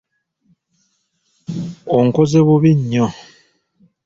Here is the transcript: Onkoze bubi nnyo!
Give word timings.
Onkoze 1.97 2.39
bubi 2.47 2.71
nnyo! 2.79 3.05